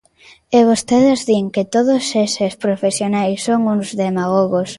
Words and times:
E 0.57 0.59
vostedes 0.69 1.19
din 1.29 1.45
que 1.55 1.63
todos 1.75 2.03
eses 2.27 2.53
profesionais 2.65 3.37
son 3.47 3.59
uns 3.73 3.87
demagogos. 4.03 4.69